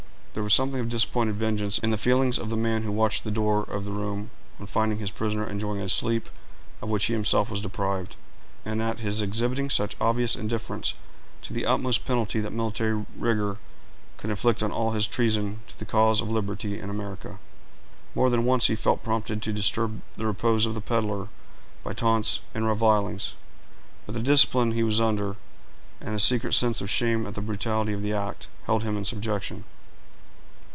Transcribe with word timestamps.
There 0.33 0.43
was 0.43 0.53
something 0.53 0.79
of 0.79 0.87
disappointed 0.87 1.35
vengeance 1.35 1.77
in 1.79 1.89
the 1.91 1.97
feelings 1.97 2.39
of 2.39 2.49
the 2.49 2.55
man 2.55 2.83
who 2.83 2.91
watched 2.93 3.25
the 3.25 3.31
door 3.31 3.63
of 3.63 3.83
the 3.83 3.91
room 3.91 4.29
on 4.61 4.65
finding 4.65 4.97
his 4.99 5.11
prisoner 5.11 5.45
enjoying 5.45 5.81
a 5.81 5.89
sleep 5.89 6.29
of 6.81 6.87
which 6.87 7.03
he 7.07 7.13
himself 7.13 7.51
was 7.51 7.59
deprived, 7.59 8.15
and 8.63 8.81
at 8.81 9.01
his 9.01 9.21
exhibiting 9.21 9.69
such 9.69 9.97
obvious 9.99 10.37
indifference 10.37 10.93
to 11.41 11.51
the 11.51 11.65
utmost 11.65 12.05
penalty 12.05 12.39
that 12.39 12.53
military 12.53 13.05
rigor 13.19 13.57
could 14.15 14.29
inflict 14.29 14.63
on 14.63 14.71
all 14.71 14.91
his 14.91 15.05
treason 15.05 15.59
to 15.67 15.77
the 15.77 15.83
cause 15.83 16.21
of 16.21 16.31
liberty 16.31 16.79
and 16.79 16.89
America. 16.89 17.37
More 18.15 18.29
than 18.29 18.45
once 18.45 18.67
he 18.67 18.75
felt 18.75 19.03
prompted 19.03 19.41
to 19.41 19.51
disturb 19.51 20.01
the 20.15 20.25
repose 20.25 20.65
of 20.65 20.75
the 20.75 20.81
peddler 20.81 21.27
by 21.83 21.91
taunts 21.91 22.39
and 22.55 22.65
revilings; 22.65 23.33
but 24.05 24.13
the 24.15 24.21
discipline 24.21 24.71
he 24.71 24.81
was 24.81 25.01
under, 25.01 25.35
and 25.99 26.15
a 26.15 26.19
secret 26.21 26.53
sense 26.53 26.79
of 26.79 26.89
shame 26.89 27.27
at 27.27 27.33
the 27.33 27.41
brutality 27.41 27.91
of 27.91 28.01
the 28.01 28.13
act, 28.13 28.47
held 28.63 28.83
him 28.83 28.95
in 28.95 29.03
subjection. 29.03 29.65